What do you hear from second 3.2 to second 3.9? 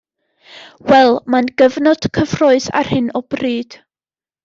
o bryd